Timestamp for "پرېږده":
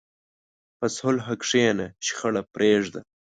2.53-3.01